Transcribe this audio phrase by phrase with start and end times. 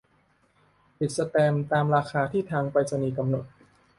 [0.99, 3.45] ติดสแตมป์ตามราคาที่ทางไปรษณีย์กำหนด